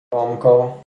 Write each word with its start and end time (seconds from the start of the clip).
رامکا 0.13 0.73